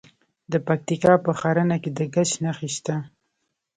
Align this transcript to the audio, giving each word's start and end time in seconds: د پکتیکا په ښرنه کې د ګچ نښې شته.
د 0.51 0.53
پکتیکا 0.67 1.13
په 1.25 1.31
ښرنه 1.39 1.77
کې 1.83 1.89
د 1.97 1.99
ګچ 2.13 2.31
نښې 2.43 2.69
شته. 2.75 2.95